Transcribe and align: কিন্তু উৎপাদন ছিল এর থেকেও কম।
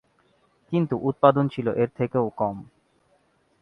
কিন্তু 0.71 0.95
উৎপাদন 1.01 1.45
ছিল 1.47 1.67
এর 1.73 1.89
থেকেও 1.97 2.25
কম। 2.37 2.57